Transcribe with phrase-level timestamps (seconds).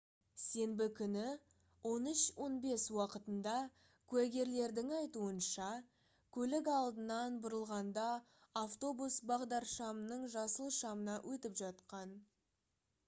[0.41, 1.23] сенбі күні
[1.87, 3.51] 13:15 уақытында
[4.13, 5.67] куәгерлердің айтуынша
[6.37, 8.05] көлік алдынан бұрылғанда
[8.63, 12.17] автобус бағдаршамның жасыл шамына өтіп жатқан